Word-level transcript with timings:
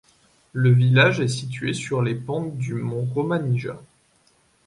Le 0.53 0.71
village 0.71 1.19
est 1.19 1.27
situé 1.27 1.75
sur 1.75 2.01
les 2.01 2.15
pentes 2.15 2.57
du 2.57 2.73
mont 2.73 3.05
Romanija. 3.13 3.77